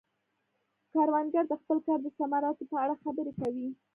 کروندګر 0.91 1.45
د 1.49 1.53
خپل 1.61 1.77
کار 1.87 1.99
د 2.03 2.07
ثمراتو 2.17 2.63
په 2.71 2.75
اړه 2.83 2.95
خبرې 3.03 3.33
کوي 3.39 3.67